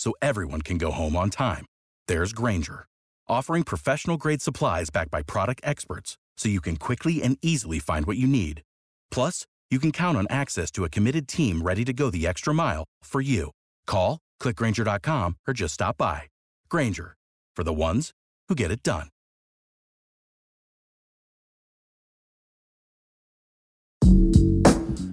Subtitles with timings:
[0.00, 1.64] so everyone can go home on time,
[2.08, 2.86] there's Granger,
[3.28, 8.06] offering professional grade supplies backed by product experts so you can quickly and easily find
[8.06, 8.62] what you need.
[9.10, 12.54] Plus, you can count on access to a committed team ready to go the extra
[12.54, 13.50] mile for you.
[13.86, 16.22] Call, clickgranger.com, or just stop by.
[16.68, 17.16] Granger,
[17.56, 18.12] for the ones
[18.48, 19.08] who get it done.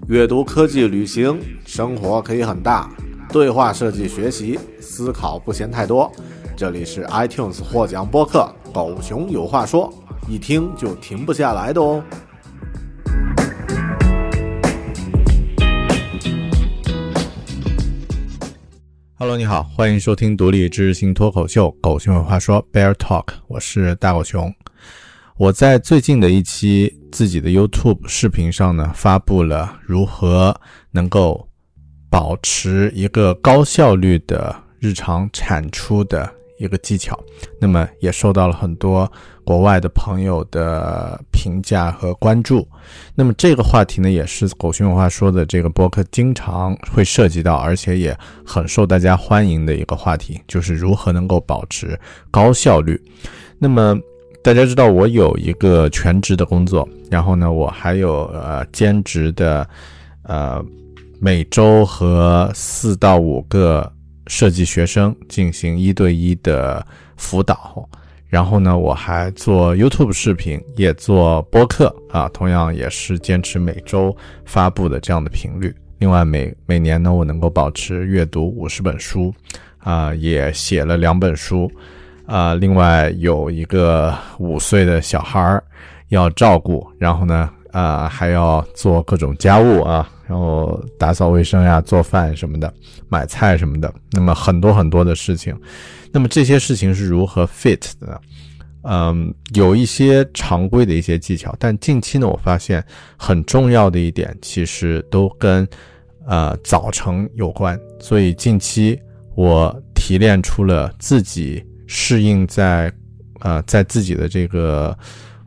[0.09, 2.93] 阅读、科技、旅行，生活可以很大。
[3.30, 6.10] 对话设计学习，思考不嫌太多。
[6.56, 9.92] 这里是 iTunes 获奖播客《狗熊有话说》，
[10.32, 12.02] 一听就停不下来的哦。
[19.18, 24.50] Hello，你好，欢迎收听独立知识型脱口秀《狗熊有话说》（Bear Talk），我是大狗熊。
[25.36, 30.58] 我在最近的一期自己的 YouTube 视频上呢，发布了如何
[30.92, 31.47] 能够。
[32.10, 37.18] 保持一个高效率的日常产出的一个技巧，
[37.60, 39.10] 那么也受到了很多
[39.44, 42.66] 国外的朋友的评价和关注。
[43.14, 51.98] 那么这个话题呢，也是狗熊有话说的这个博客经常会涉及到，而且也很受大家欢迎的一个话题，就是如何能够保持
[52.30, 53.00] 高效率。
[53.58, 53.96] 那么
[54.42, 59.68] 大家知道，我有一个全职的工作，然后呢，我还有呃兼职的
[60.22, 60.64] 呃。
[61.20, 63.92] 每周和四到五个
[64.28, 66.84] 设计学生进行一对一的
[67.16, 67.88] 辅导，
[68.28, 75.74] 然后呢，我还做 YouTube 视频，也做播客啊，同样也是坚持每周发布的这样的频率。
[75.98, 79.34] 另外，每每年呢，我能够保持阅读五十本书，
[79.78, 81.68] 啊，也写了两本书，
[82.26, 85.64] 啊，另外有一个五岁的小孩儿
[86.10, 90.08] 要照顾，然后呢，啊，还要做各种家务啊。
[90.28, 92.70] 然后打扫卫生呀、做饭什么的、
[93.08, 95.58] 买菜什么的，那么很多很多的事情。
[96.12, 98.20] 那么这些事情是如何 fit 的呢？
[98.82, 102.84] 嗯，有一些常规的一些技巧，但近期呢，我发现
[103.16, 105.66] 很重要的一点，其实都跟
[106.26, 107.78] 呃早晨有关。
[107.98, 109.00] 所以近期
[109.34, 112.92] 我提炼出了自己适应在
[113.40, 114.94] 呃在自己的这个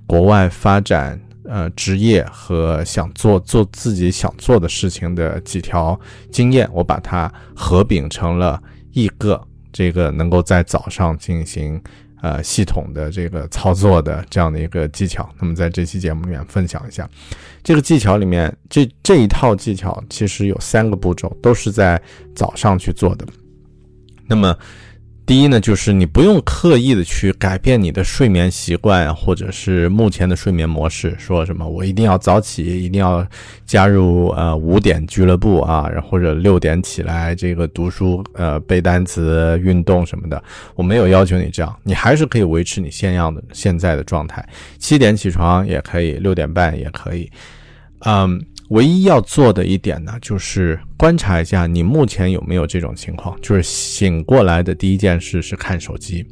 [0.08, 1.20] 国外发展。
[1.44, 6.00] 呃，职业和想做做自己想做的事情的几条
[6.32, 9.42] 经验，我把它合并成了一个
[9.72, 11.82] 这个能够在早上进行
[12.22, 15.28] 呃系统的这个操作的这样的一个技巧。
[15.40, 17.10] 那么在这期节目里面分享一下，
[17.64, 22.02] 这个技巧里面这这一套技巧其实有三个步骤，都是在
[22.36, 23.26] 早上去做的。
[24.28, 24.56] 那么。
[25.32, 31.16] 第一呢，就是你不用刻意的去改变你的睡眠习惯，或者是目前的睡眠模式。
[31.18, 33.26] 说什么我一定要早起，一定要
[33.66, 40.44] 加入呃五点俱乐部啊，然后或者六点起来这个读书、呃背单词、运动什么的。
[40.76, 44.46] 我没有要求你这样，你还是可以维持你现样的现在的状态。
[44.80, 47.32] 七点起床也可以，六点半也可以。
[48.00, 48.38] 嗯。
[48.72, 56.26] 唯一要做的一点呢，就是观察一下你目前有没有这种情况，就是醒过来的第一件事是看手机，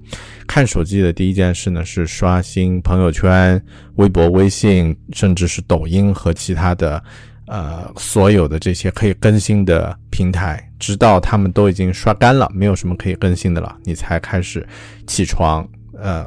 [0.48, 3.62] 看手机的第一件事呢是刷新朋友圈、
[3.96, 7.04] 微博、微信，甚至是抖音和其他的，
[7.48, 14.66] 呃，所有的这些可以更新的平台，直到他们都已经刷干了，没有什么可以更新的了，你才开始
[15.06, 15.68] 起床，
[16.02, 16.26] 呃，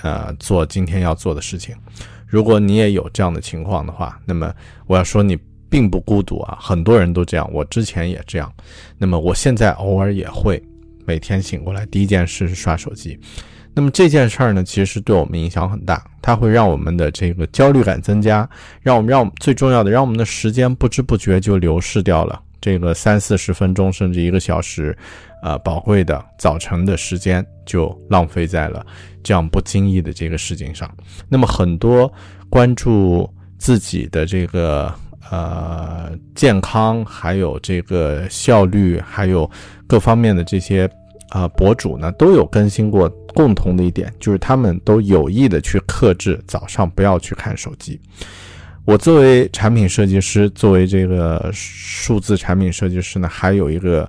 [0.00, 1.76] 呃，做今天要做的事情。
[2.34, 4.52] 如果你也有这样的情况的话，那么
[4.88, 5.38] 我要说你
[5.70, 8.52] 并不孤独啊，很多人都这样，我之前也这样。
[8.98, 10.60] 那么我现在偶尔也会
[11.06, 13.16] 每天醒过来第一件事是刷手机。
[13.72, 18.48] 那么这件事儿呢，其实对我们影响很大，它会让我们的这个焦虑感增加，
[18.82, 22.42] 让我们让最重要的，让我们的时间不知不觉就流逝掉了。
[22.64, 24.96] 这个三四十分钟甚至一个小时，
[25.42, 28.82] 呃，宝贵的早晨的时间就浪费在了
[29.22, 30.90] 这样不经意的这个事情上。
[31.28, 32.10] 那么很多
[32.48, 33.28] 关注
[33.58, 34.90] 自己的这个
[35.30, 39.50] 呃健康，还有这个效率，还有
[39.86, 40.88] 各方面的这些
[41.28, 48.00] 啊博主呢，都有更新过共同的一点，就是他们都有意的去克制早上不要去看手机。
[48.86, 54.08] 我作为产品设计师，作为这个数字产品设计师呢，还有一个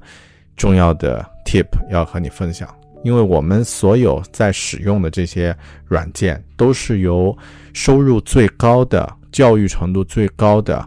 [0.57, 2.67] 重要的 tip 要和你分享。
[3.01, 5.55] 因为我们所有在使用的这些
[5.85, 7.35] 软件，都是由
[7.73, 10.85] 收入最高的、教育程度最高的、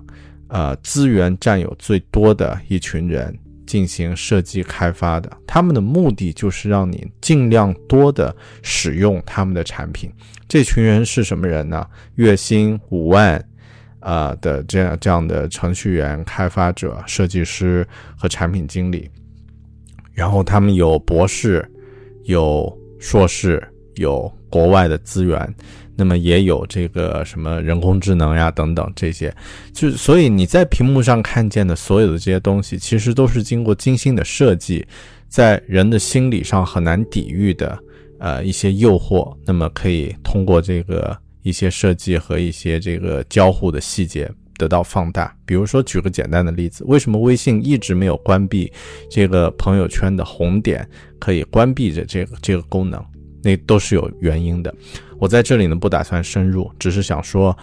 [0.48, 3.34] 呃资源占有最多的一群人
[3.66, 5.30] 进行设计开发的。
[5.46, 10.12] 他们的目的就是让你尽量多的使用他们的产品。
[10.46, 11.86] 这群人是什么人呢？
[12.16, 13.42] 月薪五万，
[14.00, 17.86] 啊的这样这样的程序员、开发者、设计师
[18.16, 19.10] 和产品经理，
[20.12, 21.68] 然后他们有博士。
[22.24, 25.54] 有硕士，有国外的资源，
[25.96, 29.34] 那么也有这个什么人工智能呀等等这些，
[29.72, 34.86] 就所以你在屏幕上看见的所有的这些东西，其实都是经过精心的设计，
[35.26, 37.78] 在人的心理上很难抵御的
[38.18, 44.30] 呃一些诱惑，那么可以通过这个一些设计和一些这个交互的细节。
[44.58, 45.32] 得到放大。
[45.46, 48.68] 比如说，举个简单的例子，为什么微信一直没有关闭
[49.08, 50.84] 这个朋友圈的红点
[51.20, 53.00] 可以关闭着这个这个功能？
[53.40, 54.74] 那都是有原因的。
[55.20, 57.56] 我在这里呢不打算深入，只是想说，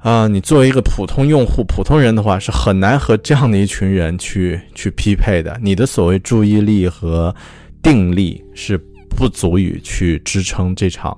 [0.00, 5.58] 啊，你作为一个普通用户、普通人的话，是很难和这样的一群人去去匹配的。
[5.62, 7.34] 你的所谓注意力和
[7.82, 8.76] 定力是
[9.08, 11.16] 不足以去支撑这场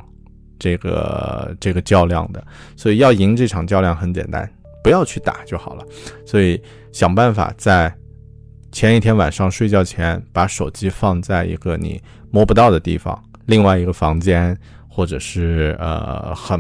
[0.61, 2.41] 这个这个较量的。
[2.77, 4.49] 所以要赢这场较量很简单。
[4.83, 5.85] 不要去打就好了，
[6.25, 6.59] 所以
[6.91, 7.95] 想办法在
[8.73, 14.57] 前一天晚上睡觉前把手机放在一个你摸不到的地方，另外一个房间，
[14.89, 16.59] 或者是呃很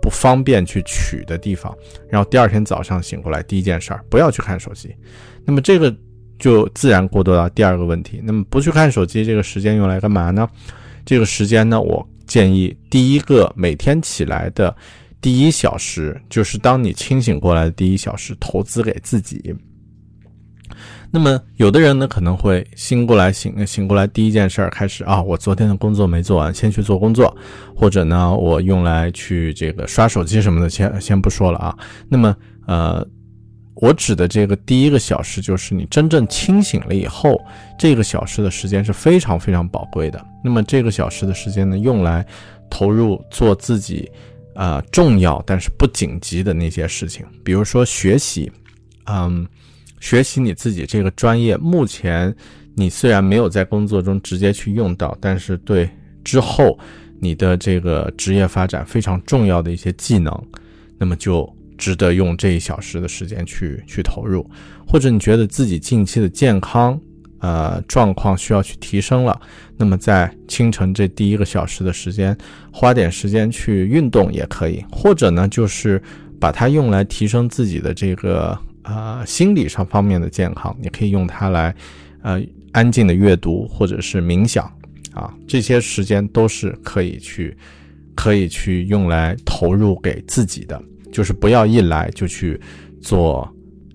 [0.00, 1.76] 不方便去取的地方。
[2.08, 4.96] 然后第二天早上醒过来，第一件事儿不要去看手机。
[5.44, 5.94] 那么这个
[6.38, 8.22] 就自然过渡到第二个问题。
[8.24, 10.48] 那么不去看手机，这个时间用来干嘛呢？
[11.04, 14.74] 这个时间呢，我建议第一个每天起来的。
[15.20, 19.54] 第一小时就是当你清醒过来的第一小时，投资给自己。
[21.10, 27.36] 那么，有的人呢可能会醒过来，醒醒过来第一件事儿开始啊，我昨天的工作没做完，先去做工作，
[27.76, 31.76] 或者呢，我用来去这个刷手机什么的，先先不说了啊。
[32.08, 32.34] 那么，
[32.66, 33.06] 呃，
[33.80, 37.40] 我指的这个第一个小时，就是你真正清醒了以后，
[37.78, 40.24] 这个小时的时间是非常非常宝贵的。
[40.44, 42.24] 那么，这个小时的时间呢，用来
[42.68, 44.10] 投入做自己。
[44.52, 48.50] 啊，重要但是不紧急的那些事情，比如说学习，
[49.06, 49.46] 嗯，
[50.00, 52.34] 学习你自己这个专业，目前
[52.74, 55.88] 你虽然没有在工作中直接去用到，但是对
[56.24, 56.78] 之后
[57.20, 60.36] 你的这个职业发展非常重要的一些技能，
[60.98, 61.48] 那么就
[61.80, 64.48] 值得用这一小时的时间去去投入，
[64.86, 67.00] 或者你觉得自己近期的健康。
[67.42, 69.40] 呃，状况需要去提升了，
[69.78, 72.36] 那么在清晨这第一个小时的时间，
[72.70, 76.02] 花点时间去运动也可以，或者呢，就是
[76.38, 81.74] 把它用来提升自己的这个呃心理上方面的健康，你可以用它来
[82.20, 82.38] 呃
[82.72, 84.70] 安静的阅读或者是冥想
[85.14, 87.56] 啊，这些时间都是可以去
[88.14, 90.78] 可以去用来投入给自己的，
[91.12, 92.60] 就是不要一来就去
[93.00, 93.48] 做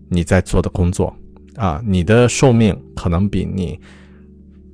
[0.10, 1.16] 你在做的工作。
[1.56, 3.80] 啊，你的寿命可能比你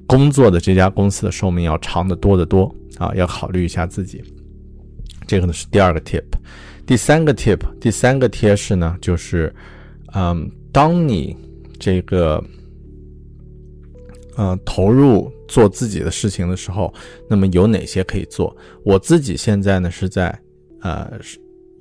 [0.08, 3.14] 工作的这家公司的寿命要长得多得多啊！
[3.14, 4.20] 要考虑一下自己。
[5.28, 6.24] 这个呢是第二个 tip，
[6.88, 9.54] 第三个 tip，第三个贴士呢就是，
[10.16, 11.38] 嗯，当你
[11.80, 12.44] 这个
[14.38, 16.92] 嗯投入做自己的事情的时候，
[17.30, 18.58] 那么有哪些可以做？
[18.84, 20.36] 我自己现在呢是在
[20.80, 21.12] 呃。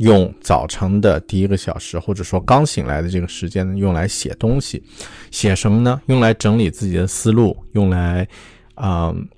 [0.00, 4.82] 用早晨的第一个小时，或者说刚醒来的这个时间，用来写东西，
[5.30, 6.00] 写什么呢？
[6.06, 8.26] 用来整理自己的思路，用来，
[8.76, 9.28] 嗯，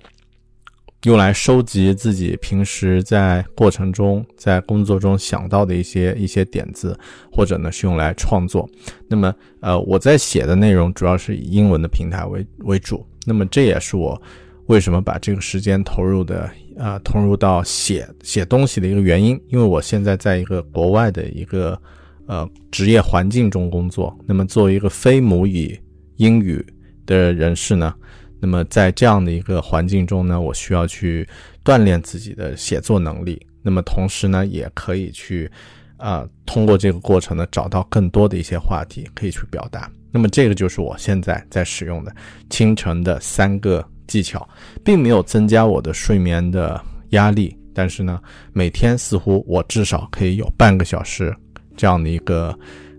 [1.03, 6.97] 用来收集自己平时在过程中、在工作中想到的一些一些点子，
[7.29, 8.65] 或者呢是用来创作。
[9.09, 13.05] 那么，呃，我在写的内容主要是以英文的平台为为主。
[13.25, 14.21] 那么，这也是我。
[14.67, 19.39] 为什么把这个时间投入的啊投入到写写东西的一个原因？
[19.47, 21.79] 因为我现在在一个国外的一个
[22.27, 24.17] 呃职业环境中工作。
[24.25, 25.79] 那么作为一个非母语
[26.17, 26.65] 英语
[27.05, 27.93] 的人士呢，
[28.39, 31.27] 那么在这样的一个环境中呢，我需要去
[31.63, 33.45] 锻炼自己的写作能力。
[33.61, 35.49] 那么同时呢，也可以去
[35.97, 39.91] 啊通过这个过程呢，找到更多的一些话题可以去表达。
[40.11, 42.15] 那么这个就是我现在在使用的
[42.49, 43.85] 清晨的三个。
[44.13, 44.47] 技巧
[44.85, 46.79] 并没有增加我的睡眠的
[47.09, 51.35] 压力，但是呢，每天似乎我至少可以有半个小时
[51.75, 52.55] 这样的一个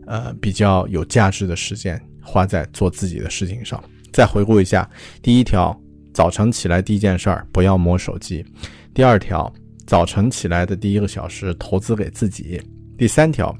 [0.08, 3.80] 呃比较有价值的时间花在做自己的事情上。
[4.12, 4.90] 再回顾一下，
[5.22, 5.80] 第一条，
[6.12, 8.44] 早晨起来第一件事儿不要摸手机；
[8.92, 9.52] 第二条，
[9.86, 12.60] 早晨起来的第一个小时投资给自己；
[12.98, 13.56] 第三条，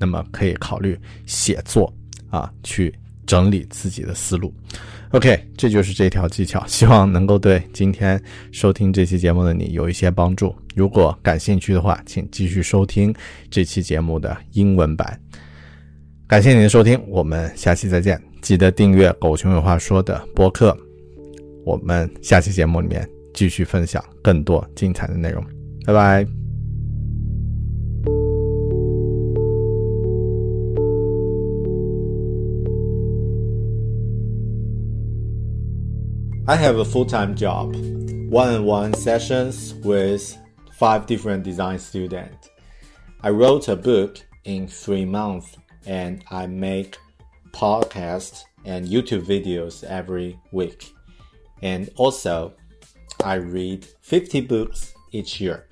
[0.00, 1.94] 那么可以考虑写作
[2.28, 2.92] 啊，去
[3.28, 4.52] 整理自己的思路。
[5.12, 8.20] OK，这就是这条技巧， 希望能够对今天
[8.50, 10.54] 收听这期节目的你有一些帮助。
[10.74, 13.14] 如果感兴趣的话，请继续收听
[13.50, 15.18] 这期节目的英文版。
[16.26, 18.20] 感谢您的收听，我们下期再见。
[18.42, 20.76] 记得订阅“狗熊有话说”的播客，
[21.64, 25.42] 我们下期节目里面继续分享更多精彩的内容。
[25.86, 26.47] 拜拜。
[36.48, 40.34] I have a full-time job, one-on-one sessions with
[40.72, 42.48] five different design students.
[43.20, 46.96] I wrote a book in three months and I make
[47.50, 50.90] podcasts and YouTube videos every week.
[51.60, 52.54] And also,
[53.22, 55.66] I read 50 books each year.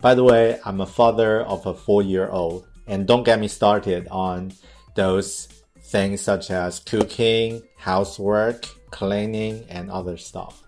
[0.00, 3.48] By the way, I'm a father of a four year old, and don't get me
[3.48, 4.54] started on
[4.94, 5.46] those
[5.78, 10.62] things such as cooking, housework, cleaning, and other stuff.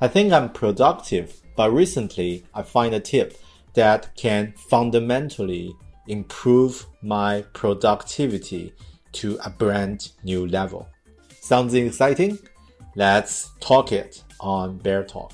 [0.00, 3.38] I think I'm productive, but recently I find a tip
[3.74, 5.74] that can fundamentally
[6.08, 8.72] improve my productivity
[9.12, 10.88] to a brand new level.
[11.40, 12.38] Sounds exciting?
[12.94, 15.32] Let's talk it on Bear Talk.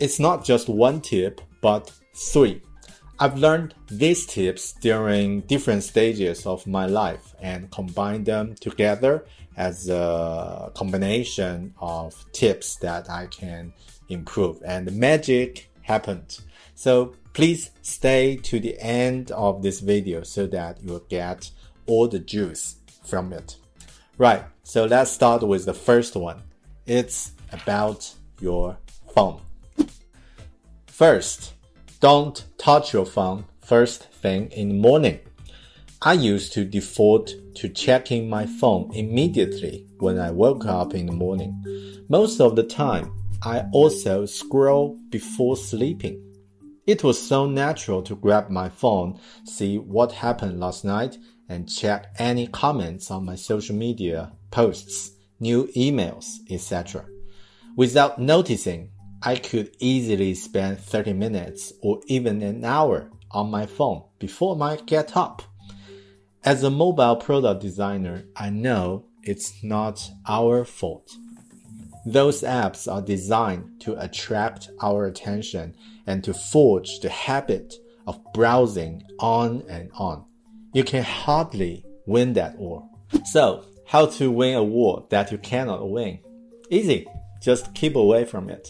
[0.00, 2.60] It's not just one tip, but three.
[3.18, 9.24] I've learned these tips during different stages of my life and combined them together
[9.56, 13.72] as a combination of tips that I can
[14.08, 14.60] improve.
[14.66, 16.40] And the magic happened.
[16.74, 21.50] So please stay to the end of this video so that you'll get
[21.86, 23.56] all the juice from it.
[24.18, 26.42] Right, so let's start with the first one.
[26.86, 28.76] It's about your
[29.14, 29.40] phone.
[30.86, 31.54] First,
[32.04, 35.18] don't touch your phone first thing in the morning.
[36.02, 41.12] I used to default to checking my phone immediately when I woke up in the
[41.12, 41.64] morning.
[42.10, 43.10] Most of the time,
[43.42, 46.20] I also scroll before sleeping.
[46.86, 51.16] It was so natural to grab my phone, see what happened last night,
[51.48, 57.06] and check any comments on my social media posts, new emails, etc.
[57.76, 58.90] Without noticing,
[59.26, 64.76] I could easily spend 30 minutes or even an hour on my phone before I
[64.76, 65.42] get up.
[66.44, 71.10] As a mobile product designer, I know it's not our fault.
[72.04, 75.74] Those apps are designed to attract our attention
[76.06, 77.72] and to forge the habit
[78.06, 80.26] of browsing on and on.
[80.74, 82.86] You can hardly win that war.
[83.24, 86.18] So, how to win a war that you cannot win?
[86.68, 87.06] Easy.
[87.40, 88.68] Just keep away from it.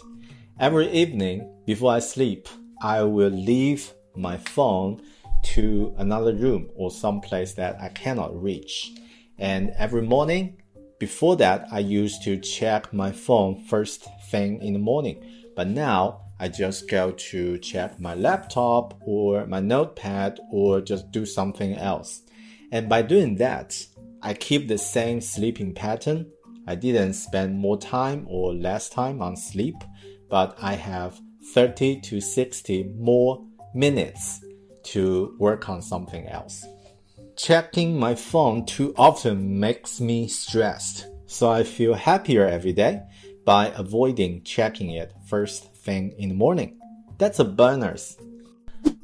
[0.61, 2.49] Every evening before I sleep,
[2.81, 5.03] I will leave my phone
[5.43, 8.93] to another room or some place that I cannot reach.
[9.37, 10.63] And every morning,
[11.01, 15.25] before that, I used to check my phone first thing in the morning.
[15.57, 21.27] But now I just go to check my laptop or my notepad or just do
[21.27, 22.23] something else.
[22.71, 23.85] And by doing that,
[24.23, 26.31] I keep the same sleeping pattern.
[26.69, 29.75] I didn't spend more time or less time on sleep
[30.35, 31.21] but I have
[31.53, 34.45] 30 to 60 more minutes
[34.83, 36.67] to work on something else.
[37.37, 43.03] Checking my phone too often makes me stressed, so I feel happier every day
[43.45, 46.81] by avoiding checking it first thing in the morning.
[47.17, 48.17] That's a bonus.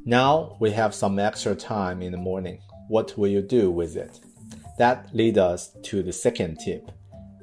[0.05, 2.59] Now we have some extra time in the morning.
[2.89, 4.19] What will you do with it?
[4.79, 6.91] That leads us to the second tip.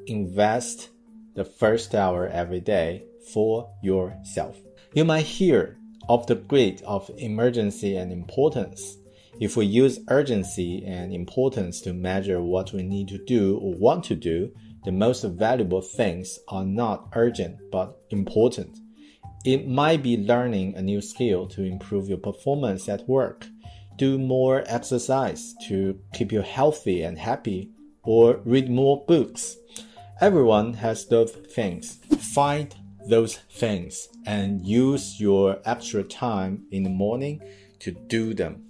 [0.08, 0.90] Invest
[1.36, 4.58] the first hour every day for yourself.
[4.94, 5.78] You might hear
[6.10, 8.98] of the grade of emergency and importance.
[9.40, 14.04] If we use urgency and importance to measure what we need to do or want
[14.06, 14.52] to do,
[14.86, 18.80] the most valuable things are not urgent but important.
[19.46, 23.46] It might be learning a new skill to improve your performance at work,
[23.98, 27.72] do more exercise to keep you healthy and happy,
[28.04, 29.58] or read more books.
[30.22, 31.98] Everyone has those things.
[32.34, 32.74] Find
[33.08, 37.42] those things and use your extra time in the morning
[37.80, 38.64] to do them.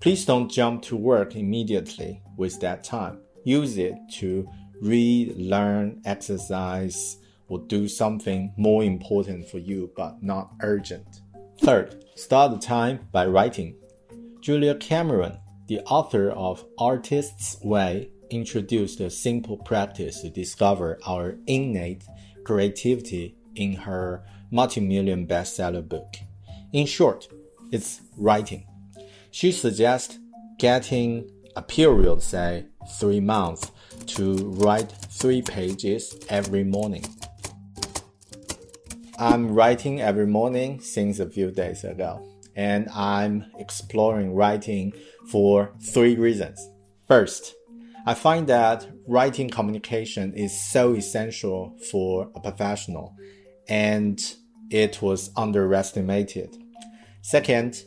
[0.00, 3.20] Please don't jump to work immediately with that time.
[3.44, 4.48] Use it to
[4.80, 7.18] read, learn, exercise,
[7.48, 11.20] or do something more important for you but not urgent.
[11.60, 13.76] Third, start the time by writing.
[14.40, 22.04] Julia Cameron, the author of Artist's Way, introduced a simple practice to discover our innate
[22.44, 26.16] creativity in her multi-million bestseller book.
[26.72, 27.28] In short,
[27.72, 28.66] it's writing.
[29.30, 30.18] She suggests
[30.58, 32.66] getting a period, say
[32.98, 33.70] three months,
[34.06, 37.04] to write three pages every morning.
[39.18, 42.26] I'm writing every morning since a few days ago,
[42.56, 44.92] and I'm exploring writing
[45.30, 46.58] for three reasons.
[47.06, 47.54] First,
[48.06, 53.14] I find that writing communication is so essential for a professional,
[53.70, 54.20] and
[54.70, 56.56] it was underestimated.
[57.22, 57.82] Second,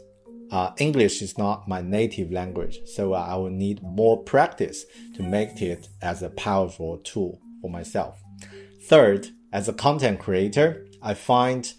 [0.52, 4.86] uh, English is not my native language, so I will need more practice
[5.16, 8.22] to make it as a powerful tool for myself.
[8.88, 11.72] Third, as a content creator, I find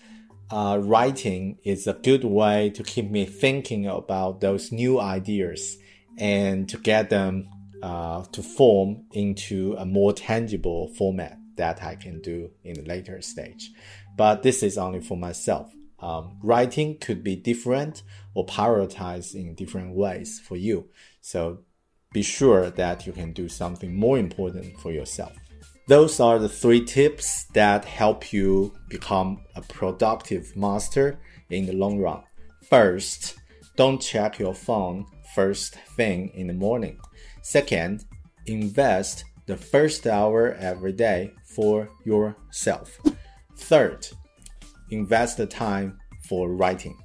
[0.50, 5.76] uh, writing is a good way to keep me thinking about those new ideas
[6.18, 7.49] and to get them
[7.82, 13.20] uh, to form into a more tangible format that I can do in a later
[13.23, 13.70] stage.
[14.16, 15.73] But this is only for myself.
[16.00, 18.02] Um, writing could be different
[18.34, 20.88] or prioritized in different ways for you.
[21.20, 21.61] So
[22.12, 25.32] be sure that you can do something more important for yourself.
[25.87, 31.18] Those are the three tips that help you become a productive master
[31.50, 32.23] in the long run.
[32.70, 33.37] First,
[33.76, 36.99] don't check your phone first thing in the morning.
[37.42, 38.04] Second,
[38.46, 43.00] invest the first hour every day for yourself.
[43.56, 44.06] Third,
[44.90, 46.99] invest the time for writing.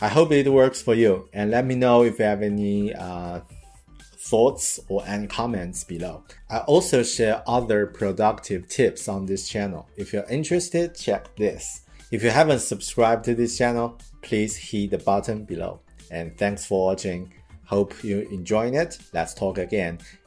[0.00, 3.40] I hope it works for you and let me know if you have any uh,
[4.18, 6.24] thoughts or any comments below.
[6.50, 9.88] I also share other productive tips on this channel.
[9.96, 11.82] If you're interested, check this.
[12.10, 15.80] If you haven't subscribed to this channel, please hit the button below.
[16.10, 17.32] And thanks for watching.
[17.64, 18.98] Hope you're enjoying it.
[19.14, 19.98] Let's talk again